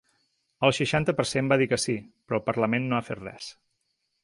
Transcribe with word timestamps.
El 0.67 0.71
seixanta 0.77 1.15
per 1.19 1.25
cent 1.33 1.51
va 1.51 1.59
dir 1.63 1.67
que 1.75 1.79
sí, 1.83 1.95
però 2.29 2.41
el 2.41 2.45
parlament 2.49 2.91
no 2.95 3.01
ha 3.01 3.05
fet 3.13 3.23
res. 3.27 3.55